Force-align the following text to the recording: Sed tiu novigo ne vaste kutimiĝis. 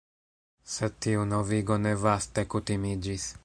Sed 0.75 0.95
tiu 1.07 1.27
novigo 1.33 1.79
ne 1.85 1.93
vaste 2.07 2.47
kutimiĝis. 2.55 3.33